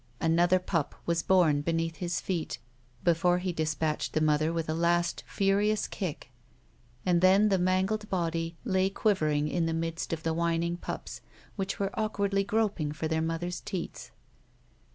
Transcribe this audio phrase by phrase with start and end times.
[0.19, 2.57] Another pup was born beneath his feet
[3.03, 6.31] before he dispatched the mother with a last furious kick,
[7.05, 11.21] and then the mangled body lay quivering in the midst of the whining pups,
[11.55, 14.09] which were awkwardly groping for their mother's teats.